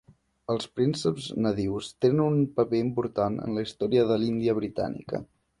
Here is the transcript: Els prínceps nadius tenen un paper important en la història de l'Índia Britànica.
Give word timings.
Els 0.53 0.67
prínceps 0.79 1.27
nadius 1.47 1.91
tenen 2.05 2.23
un 2.29 2.41
paper 2.61 2.81
important 2.87 3.39
en 3.49 3.55
la 3.59 3.67
història 3.69 4.11
de 4.15 4.21
l'Índia 4.25 4.61
Britànica. 4.63 5.25